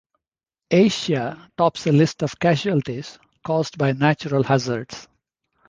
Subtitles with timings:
[0.73, 5.07] Asia tops the list of casualties caused by natural hazards.